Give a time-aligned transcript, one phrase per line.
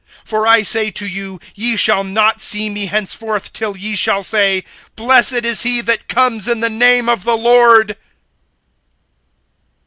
[0.27, 4.63] (39)For I say to you, ye shall not see me henceforth, till ye shall say:
[4.95, 7.95] Blessed is he that comes in the name of the Lord.